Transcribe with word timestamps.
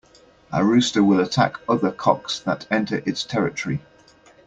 A 0.51 0.65
rooster 0.65 1.03
will 1.03 1.19
attack 1.19 1.57
other 1.69 1.91
cocks 1.91 2.39
that 2.39 2.65
enter 2.71 3.03
its 3.05 3.23
territory. 3.23 3.81